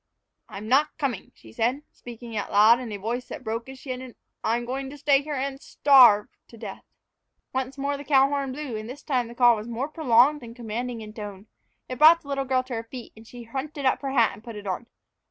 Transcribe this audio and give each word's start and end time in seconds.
"I'm 0.49 0.67
not 0.67 0.97
coming," 0.97 1.31
she 1.35 1.51
said, 1.53 1.83
speaking 1.91 2.35
out 2.35 2.51
loud 2.51 2.79
in 2.79 2.91
a 2.91 2.97
voice 2.97 3.27
that 3.27 3.43
broke 3.43 3.69
as 3.69 3.77
she 3.77 3.91
ended, 3.91 4.15
"I'm 4.43 4.65
going 4.65 4.89
to 4.89 4.97
stay 4.97 5.21
here 5.21 5.35
and 5.35 5.61
starve 5.61 6.27
to 6.47 6.57
death!" 6.57 6.83
Once 7.53 7.77
more 7.77 7.97
the 7.97 8.03
cow 8.03 8.27
horn 8.27 8.51
blew, 8.51 8.75
and 8.77 8.89
this 8.89 9.03
time 9.03 9.27
the 9.27 9.35
call 9.35 9.55
was 9.55 9.67
more 9.67 9.89
prolonged 9.89 10.41
and 10.41 10.55
commanding 10.55 11.01
in 11.01 11.13
tone. 11.13 11.45
It 11.87 11.99
brought 11.99 12.21
the 12.23 12.29
little 12.29 12.45
girl 12.45 12.63
to 12.63 12.73
her 12.73 12.83
feet, 12.89 13.13
and 13.15 13.27
she 13.27 13.43
hunted 13.43 13.85
up 13.85 14.01
her 14.01 14.09
hat 14.09 14.31
and 14.33 14.43
put 14.43 14.55
it 14.55 14.65
on. 14.65 14.87